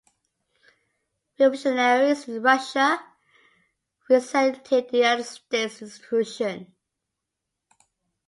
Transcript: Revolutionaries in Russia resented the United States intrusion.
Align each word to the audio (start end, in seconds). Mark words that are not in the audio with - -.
Revolutionaries 1.37 2.27
in 2.27 2.41
Russia 2.41 2.99
resented 4.09 4.89
the 4.89 4.97
United 4.97 5.25
States 5.25 5.79
intrusion. 5.79 6.73